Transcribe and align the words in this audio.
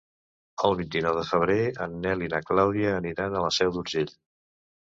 El 0.69 0.77
vint-i-nou 0.79 1.17
de 1.19 1.25
febrer 1.33 1.57
en 1.87 1.93
Nel 2.07 2.25
i 2.29 2.31
na 2.35 2.41
Clàudia 2.49 2.97
aniran 3.03 3.37
a 3.41 3.45
la 3.47 3.55
Seu 3.59 3.75
d'Urgell. 3.77 4.19